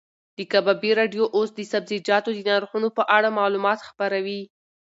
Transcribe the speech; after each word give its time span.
د 0.37 0.39
کبابي 0.51 0.91
راډیو 0.99 1.23
اوس 1.35 1.49
د 1.55 1.59
سبزیجاتو 1.71 2.29
د 2.35 2.39
نرخونو 2.47 2.89
په 2.97 3.03
اړه 3.15 3.29
معلومات 3.39 3.79
خپروي. 3.89 4.41